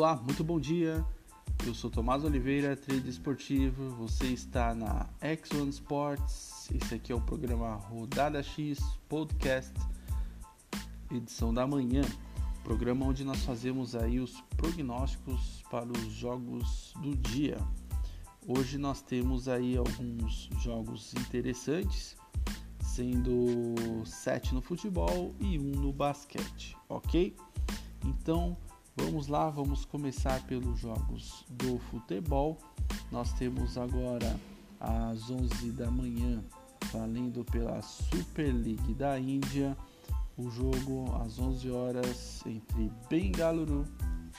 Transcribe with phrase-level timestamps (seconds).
[0.00, 1.04] Olá, muito bom dia.
[1.66, 3.90] Eu sou Tomás Oliveira, trader esportivo.
[3.96, 6.70] Você está na X1 Sports.
[6.74, 8.80] Esse aqui é o programa Rodada X
[9.10, 9.74] Podcast,
[11.12, 12.00] edição da manhã.
[12.64, 17.58] Programa onde nós fazemos aí os prognósticos para os jogos do dia.
[18.48, 22.16] Hoje nós temos aí alguns jogos interessantes,
[22.80, 23.74] sendo
[24.06, 27.36] sete no futebol e um no basquete, ok?
[28.02, 28.56] Então
[29.02, 32.58] Vamos lá, vamos começar pelos jogos do futebol.
[33.10, 34.38] Nós temos agora
[34.78, 36.44] às 11 da manhã,
[36.92, 39.74] valendo pela Super League da Índia,
[40.36, 43.86] o jogo às 11 horas entre Bengaluru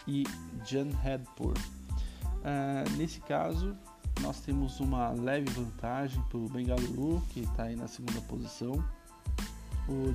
[0.07, 0.25] e
[0.63, 1.57] Jamshedpur.
[1.57, 3.75] Uh, nesse caso,
[4.21, 8.73] nós temos uma leve vantagem para o Bengaluru, que está aí na segunda posição.
[9.89, 10.13] O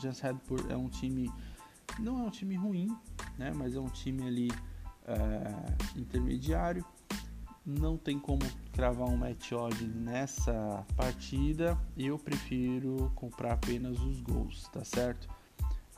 [0.00, 1.30] Jamshedpur é um time
[1.98, 2.96] não é um time ruim,
[3.40, 3.52] né?
[3.56, 4.52] Mas é um time ali
[5.06, 6.84] é, intermediário.
[7.64, 11.76] Não tem como cravar um match odd nessa partida.
[11.96, 15.28] Eu prefiro comprar apenas os gols, tá certo?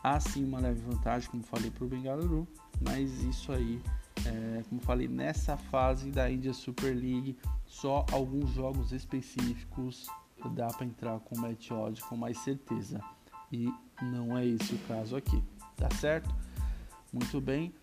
[0.02, 2.48] Há sim uma leve vantagem, como falei para o Bengaluru,
[2.80, 3.80] mas isso aí,
[4.26, 10.06] é, como falei, nessa fase da India Super League, só alguns jogos específicos
[10.56, 13.00] dá para entrar com match odd com mais certeza.
[13.52, 15.40] E não é esse o caso aqui
[15.82, 16.32] tá certo?
[17.12, 17.74] Muito bem,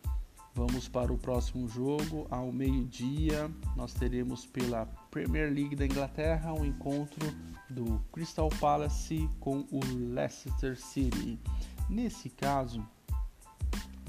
[0.56, 2.26] vamos para o próximo jogo.
[2.32, 7.32] Ao meio-dia, nós teremos pela Premier League da Inglaterra o um encontro
[7.70, 9.80] do Crystal Palace com o
[10.16, 11.40] Leicester City.
[11.88, 12.84] Nesse caso,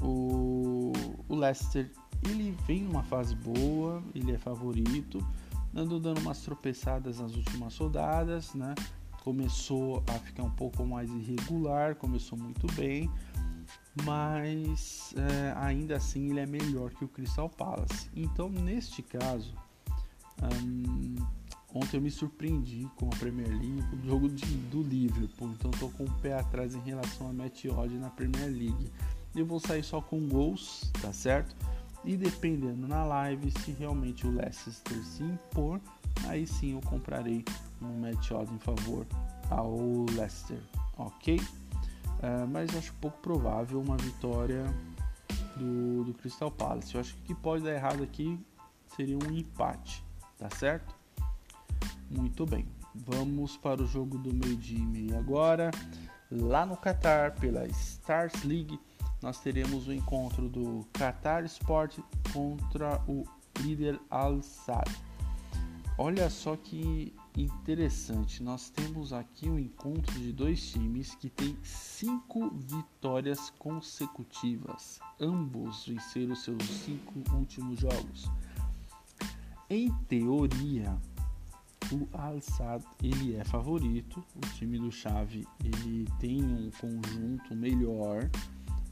[0.00, 0.92] o,
[1.28, 1.90] o Leicester
[2.24, 5.22] ele vem numa fase boa, ele é favorito,
[5.74, 8.74] andou dando umas tropeçadas nas últimas rodadas, né?
[9.22, 13.10] Começou a ficar um pouco mais irregular, começou muito bem,
[14.04, 18.10] mas é, ainda assim ele é melhor que o Crystal Palace.
[18.14, 19.54] Então, neste caso,
[20.64, 21.16] hum,
[21.74, 25.50] ontem eu me surpreendi com a Premier League, com o jogo de, do Liverpool.
[25.58, 28.90] Então, estou com o pé atrás em relação a match odd na Premier League.
[29.34, 31.54] Eu vou sair só com gols, tá certo?
[32.04, 35.80] E dependendo na live, se realmente o Leicester se impor,
[36.26, 37.44] aí sim eu comprarei
[37.82, 39.06] um match odd em favor
[39.50, 40.60] ao Leicester,
[40.96, 41.40] ok?
[42.20, 44.64] Uh, mas acho pouco provável uma vitória
[45.56, 46.94] do, do Crystal Palace.
[46.94, 48.38] Eu acho que o que pode dar errado aqui
[48.94, 50.04] seria um empate,
[50.38, 50.94] tá certo?
[52.10, 55.70] Muito bem, vamos para o jogo do meio-dia e meia agora.
[56.30, 58.78] Lá no Qatar, pela Stars League,
[59.22, 61.98] nós teremos o encontro do Qatar Sport
[62.32, 63.24] contra o
[63.60, 64.90] líder Al Sadd.
[65.98, 68.42] Olha só que interessante.
[68.42, 75.00] Nós temos aqui um encontro de dois times que têm cinco vitórias consecutivas.
[75.20, 78.28] Ambos venceram seus cinco últimos jogos.
[79.68, 80.98] Em teoria,
[81.92, 84.24] o Al Sadd ele é favorito.
[84.34, 88.28] O time do Chave ele tem um conjunto melhor,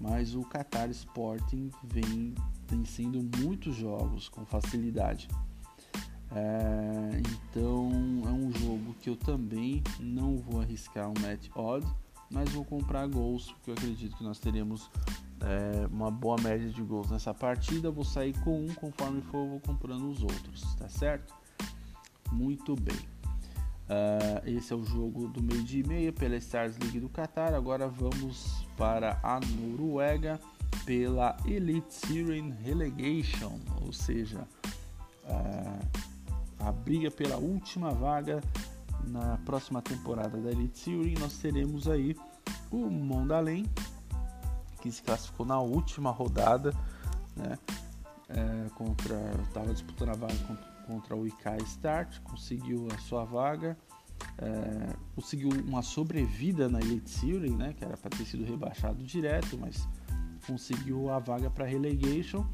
[0.00, 2.34] mas o Qatar Sporting vem
[2.68, 5.28] vencendo muitos jogos com facilidade.
[6.34, 7.90] É, então
[8.26, 11.86] é um jogo que eu também não vou arriscar um match odd,
[12.30, 14.90] mas vou comprar gols, porque eu acredito que nós teremos
[15.40, 17.90] é, uma boa média de gols nessa partida.
[17.90, 21.34] Vou sair com um, conforme for, vou comprando os outros, tá certo?
[22.30, 22.98] Muito bem.
[23.88, 27.54] Uh, esse é o jogo do meio dia e meia pela Stars League do Qatar.
[27.54, 30.38] Agora vamos para a Noruega
[30.84, 34.46] pela Elite Syrian Relegation, ou seja,
[35.24, 36.07] uh,
[36.68, 38.42] a briga pela última vaga
[39.04, 42.14] na próxima temporada da Elite Series, nós teremos aí
[42.70, 43.64] o Mondalém,
[44.82, 46.74] que se classificou na última rodada,
[47.34, 47.58] né?
[48.28, 53.74] É, contra, estava disputando a vaga contra, contra o Ikai Start, conseguiu a sua vaga,
[54.36, 57.72] é, conseguiu uma sobrevida na Elite Series, né?
[57.72, 59.88] Que era para ter sido rebaixado direto, mas
[60.46, 62.44] conseguiu a vaga para relegation.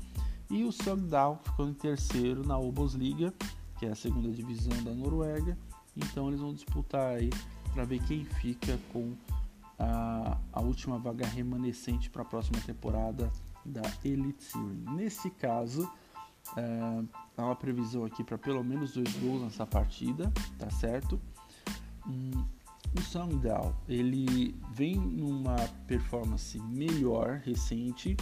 [0.48, 3.34] E o Sogndal ficou em terceiro na Obos Liga
[3.78, 5.56] que é a segunda divisão da Noruega.
[5.96, 7.30] Então eles vão disputar aí
[7.72, 9.14] para ver quem fica com
[9.78, 13.30] a, a última vaga remanescente para a próxima temporada
[13.64, 14.84] da Elite Series.
[14.94, 15.90] Nesse caso,
[17.36, 21.20] há uma previsão aqui para pelo menos dois gols nessa partida, tá certo?
[22.06, 22.44] Hum,
[22.96, 25.56] o Sangdal ele vem numa
[25.86, 28.16] performance melhor recente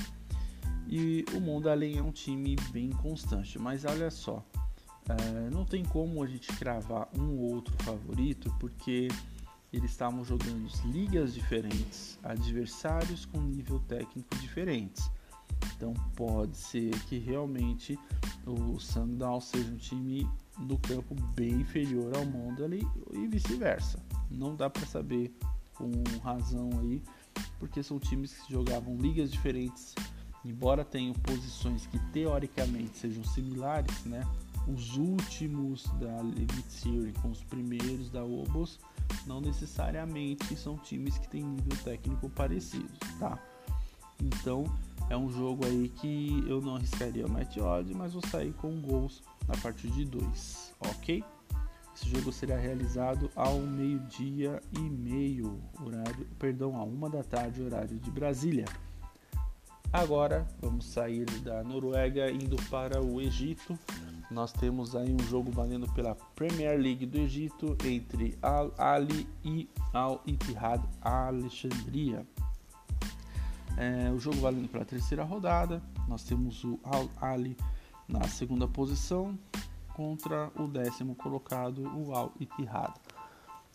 [0.89, 4.45] e o Mondalen é um time bem constante, mas olha só,
[5.09, 9.09] é, não tem como a gente cravar um ou outro favorito porque
[9.73, 15.11] eles estavam jogando ligas diferentes, adversários com nível técnico diferentes.
[15.75, 17.99] Então pode ser que realmente
[18.47, 20.29] o Sundown seja um time
[20.59, 23.99] do campo bem inferior ao Mondale e vice-versa.
[24.31, 25.35] Não dá para saber
[25.75, 25.91] com
[26.23, 27.03] razão aí,
[27.59, 29.95] porque são times que jogavam ligas diferentes,
[30.45, 34.23] embora tenham posições que teoricamente sejam similares, né?
[34.67, 36.19] Os últimos da
[36.69, 38.79] Series com os primeiros da Obos
[39.27, 42.89] não necessariamente são times que têm nível técnico parecido,
[43.19, 43.39] tá?
[44.23, 44.65] Então
[45.11, 49.23] é um jogo aí que eu não arriscaria match odd, mas vou sair com gols
[49.49, 51.25] a partir de 2, ok?
[51.95, 57.99] Esse jogo será realizado ao meio-dia e meio, horário, perdão, a uma da tarde, horário
[57.99, 58.65] de Brasília.
[59.93, 63.79] Agora vamos sair da Noruega indo para o Egito.
[64.33, 69.69] Nós temos aí um jogo valendo pela Premier League do Egito entre Al Ali e
[69.93, 72.27] Al Ittihad Alexandria.
[73.77, 75.83] É, o jogo valendo pela terceira rodada.
[76.09, 77.59] Nós temos o Al Ali
[78.09, 79.39] na segunda posição
[79.95, 82.95] contra o décimo colocado, o Al Ittihad.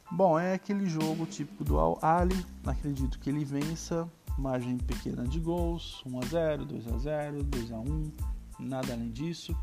[0.09, 2.43] Bom, é aquele jogo típico do Al Ali.
[2.65, 4.09] Acredito que ele vença.
[4.39, 8.11] Margem pequena de gols, 1 a 0, 2 a 0, 2 a 1,
[8.59, 9.55] nada além disso.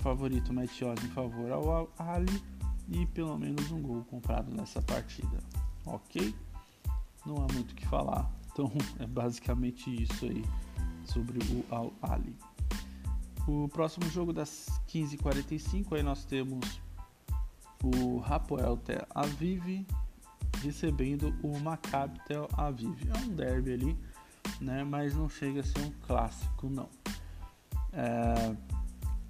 [0.00, 2.42] Favorito odds em favor ao Al Ali
[2.88, 5.38] e pelo menos um gol comprado nessa partida.
[5.84, 6.34] OK?
[7.24, 8.30] Não há muito o que falar.
[8.52, 10.44] Então é basicamente isso aí
[11.04, 12.34] sobre o Al Ali.
[13.46, 16.80] O próximo jogo das 15h45 aí nós temos
[17.82, 19.86] o Hapoel Tel Aviv
[20.62, 23.08] recebendo o Maccabi Tel Aviv.
[23.14, 23.98] É um derby ali,
[24.60, 24.82] né?
[24.84, 26.88] Mas não chega a ser um clássico, não.
[27.92, 28.56] É,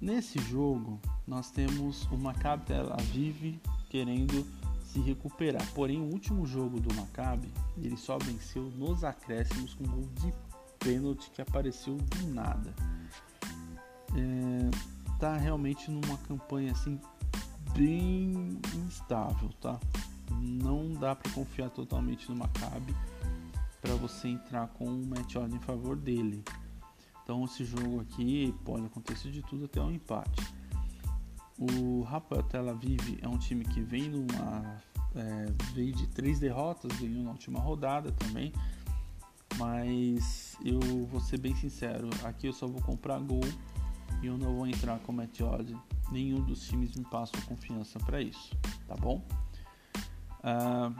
[0.01, 3.59] nesse jogo nós temos o Maccabi Tel Aviv
[3.89, 4.45] querendo
[4.83, 5.65] se recuperar.
[5.73, 10.33] Porém, o último jogo do Maccabi ele só venceu nos acréscimos com um gol de
[10.79, 12.73] pênalti que apareceu do nada
[14.15, 16.99] é, tá realmente numa campanha assim
[17.73, 19.79] bem instável, tá?
[20.31, 22.95] Não dá para confiar totalmente no Maccabi
[23.81, 26.43] para você entrar com um match em favor dele.
[27.23, 30.53] Então esse jogo aqui pode acontecer de tudo até um empate.
[31.57, 34.81] O Rafael Tel Aviv é um time que vem numa
[35.15, 38.51] é, veio de três derrotas, ganhou na última rodada também.
[39.57, 43.43] Mas eu vou ser bem sincero, aqui eu só vou comprar gol
[44.21, 45.41] e eu não vou entrar com match.
[46.11, 48.51] Nenhum dos times me passa confiança para isso,
[48.87, 49.23] tá bom?
[50.39, 50.95] Uh,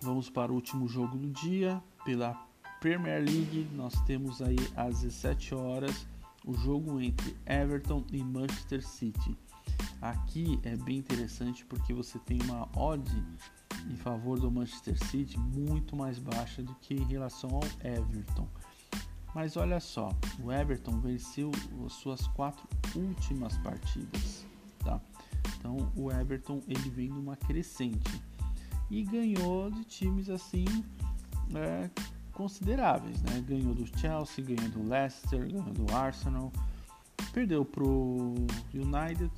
[0.00, 2.34] vamos para o último jogo do dia pela
[2.82, 3.68] Premier League.
[3.76, 6.04] Nós temos aí às 17 horas
[6.44, 9.38] o jogo entre Everton e Manchester City.
[10.00, 13.08] Aqui é bem interessante porque você tem uma odd
[13.88, 18.48] em favor do Manchester City muito mais baixa do que em relação ao Everton.
[19.32, 20.08] Mas olha só,
[20.42, 21.52] o Everton venceu
[21.86, 24.44] as suas quatro últimas partidas,
[24.80, 25.00] tá?
[25.56, 28.20] Então o Everton ele vem numa crescente
[28.90, 30.64] e ganhou de times assim
[31.54, 31.88] é,
[32.32, 33.42] consideráveis, né?
[33.46, 36.52] Ganhou do Chelsea, ganhou do Leicester, ganhou do Arsenal,
[37.32, 38.34] perdeu pro
[38.74, 39.30] United,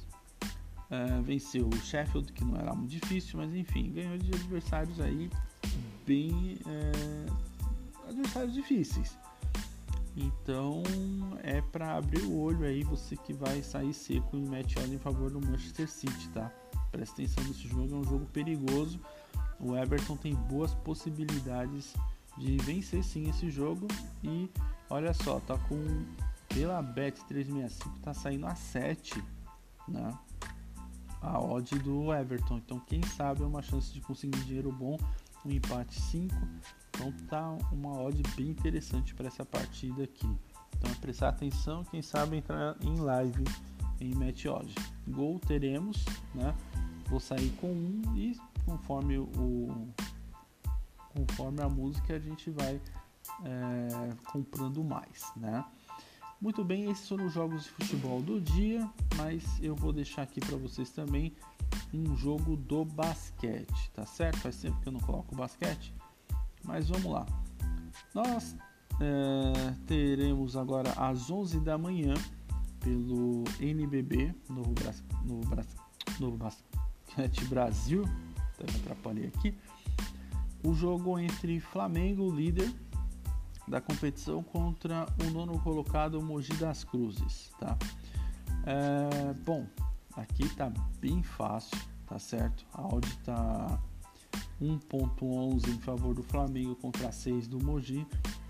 [0.90, 5.30] é, venceu o Sheffield que não era muito difícil, mas enfim ganhou de adversários aí
[6.06, 9.16] bem é, adversários difíceis.
[10.16, 10.82] Então
[11.42, 14.98] é para abrir o olho aí você que vai sair seco em match odd em
[14.98, 16.52] favor do Manchester City, tá?
[16.92, 19.00] Presta atenção nesse jogo, é um jogo perigoso.
[19.58, 21.94] O Everton tem boas possibilidades
[22.36, 23.86] de vencer sim esse jogo
[24.22, 24.50] e
[24.90, 26.04] olha só, tá com
[26.48, 29.22] pela Bet 365 tá saindo a 7,
[29.88, 30.16] né?
[31.20, 32.58] A odd do Everton.
[32.58, 34.98] Então quem sabe é uma chance de conseguir dinheiro bom,
[35.44, 36.34] um empate 5
[36.94, 40.28] então tá uma odd bem interessante para essa partida aqui.
[40.78, 43.44] Então é prestar atenção, quem sabe entrar em live
[44.00, 44.74] em match odd.
[45.08, 46.54] Gol teremos, né?
[47.08, 49.88] Vou sair com um e conforme o
[51.14, 52.80] conforme a música a gente vai
[53.44, 55.64] é, comprando mais, né?
[56.40, 60.40] Muito bem, esses foram os jogos de futebol do dia, mas eu vou deixar aqui
[60.40, 61.32] para vocês também
[61.92, 64.40] um jogo do basquete, tá certo?
[64.40, 65.94] Faz tempo que eu não coloco basquete.
[66.62, 67.24] Mas vamos lá.
[68.12, 68.56] Nós
[69.00, 72.14] é, teremos agora às 11 da manhã
[72.80, 75.68] pelo NBB, Novo, Bras, Novo, Bras,
[76.20, 78.04] Novo Basquete Brasil,
[78.36, 79.56] até me atrapalhei aqui,
[80.64, 82.72] o jogo entre Flamengo, líder
[83.68, 87.76] da competição, contra o nono colocado Mogi das Cruzes, tá?
[88.66, 89.66] É, bom,
[90.16, 92.64] aqui tá bem fácil, tá certo?
[92.72, 93.78] A odd tá
[94.60, 98.06] 1.11 em favor do Flamengo contra 6 do Mogi,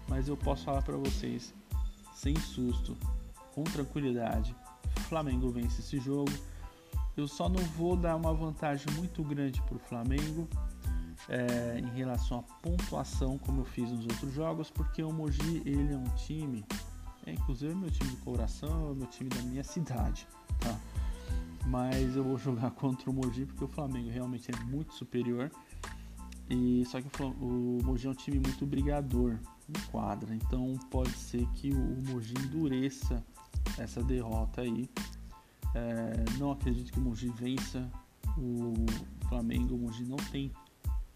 [0.09, 1.52] mas eu posso falar para vocês
[2.14, 2.97] sem susto,
[3.54, 4.54] com tranquilidade.
[5.09, 6.33] Flamengo vence esse jogo.
[7.16, 10.49] Eu só não vou dar uma vantagem muito grande para o Flamengo
[11.28, 15.93] é, em relação à pontuação, como eu fiz nos outros jogos, porque o Mogi ele
[15.93, 16.64] é um time,
[17.26, 20.26] é, inclusive meu time de coração, é meu time da minha cidade,
[20.61, 20.78] tá?
[21.66, 25.50] Mas eu vou jogar contra o Mogi porque o Flamengo realmente é muito superior.
[26.50, 31.47] E só que o Mogi é um time muito brigador em quadra, então pode ser
[31.54, 33.25] que o Mogi endureça
[33.78, 34.90] essa derrota aí.
[35.75, 37.90] É, não acredito que o Mogi vença
[38.37, 38.75] o
[39.28, 39.75] Flamengo.
[39.75, 40.52] O Mogi não tem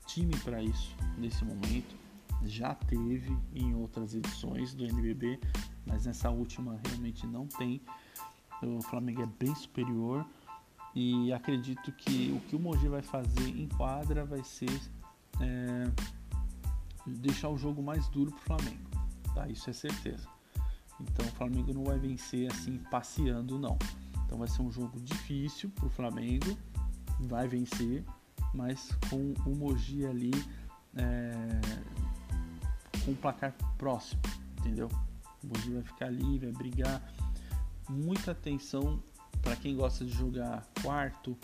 [0.09, 1.97] time para isso nesse momento.
[2.45, 5.39] Já teve em outras edições do NBB,
[5.87, 7.81] mas nessa última realmente não tem.
[8.63, 10.27] O Flamengo é bem superior
[10.95, 14.81] e acredito que o que o Mogi vai fazer em quadra vai ser
[15.41, 15.91] é,
[17.07, 18.91] deixar o jogo mais duro para o Flamengo.
[19.35, 19.47] Tá?
[19.49, 20.27] Isso é certeza.
[21.01, 23.79] Então o Flamengo não vai vencer assim passeando não.
[24.25, 26.57] Então vai ser um jogo difícil para o Flamengo,
[27.21, 28.05] vai vencer,
[28.55, 30.33] mas com o Mogi ali
[30.97, 31.61] é,
[33.05, 34.21] com o placar próximo,
[34.59, 34.89] entendeu?
[35.43, 37.03] O Mogi vai ficar ali, vai brigar.
[37.89, 39.03] Muita atenção
[39.43, 41.37] para quem gosta de jogar quarto.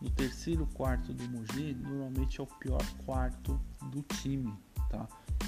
[0.00, 4.54] No terceiro quarto do Mogi, normalmente é o pior quarto do time,
[4.88, 5.06] tá?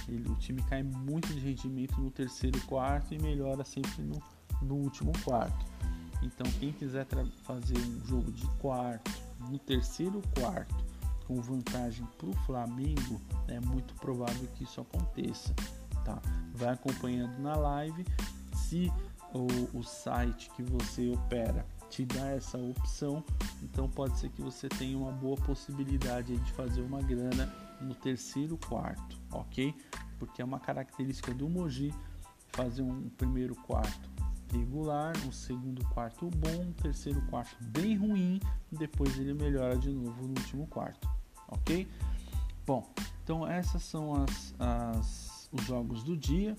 [0.09, 4.23] Ele, o time cai muito de rendimento no terceiro quarto e melhora sempre no,
[4.61, 5.65] no último quarto.
[6.23, 7.07] Então, quem quiser
[7.43, 9.11] fazer um jogo de quarto,
[9.51, 10.92] no terceiro quarto,
[11.27, 15.55] com vantagem para o Flamengo, é muito provável que isso aconteça.
[16.05, 16.21] Tá?
[16.55, 18.05] Vai acompanhando na live.
[18.55, 18.93] Se
[19.33, 23.23] o, o site que você opera te dá essa opção,
[23.63, 28.57] então pode ser que você tenha uma boa possibilidade de fazer uma grana no terceiro
[28.57, 29.75] quarto, ok?
[30.19, 31.93] Porque é uma característica do Moji
[32.53, 34.12] fazer um primeiro quarto
[34.53, 38.41] regular, um segundo quarto bom, um terceiro quarto bem ruim,
[38.71, 41.09] depois ele melhora de novo no último quarto,
[41.49, 41.89] ok?
[42.67, 42.89] Bom,
[43.25, 46.57] então essas são as, as os jogos do dia.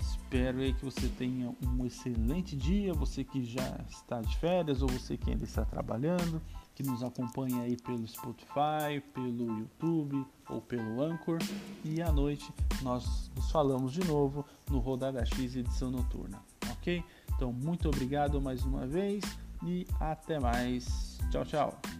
[0.00, 4.88] Espero aí que você tenha um excelente dia, você que já está de férias ou
[4.88, 6.40] você que ainda está trabalhando,
[6.72, 11.38] que nos acompanha aí pelo Spotify, pelo YouTube ou pelo Anchor.
[11.84, 17.02] E à noite nós nos falamos de novo no Rodada X edição noturna, ok?
[17.40, 19.24] Então muito obrigado mais uma vez
[19.64, 21.18] e até mais.
[21.30, 21.99] Tchau, tchau.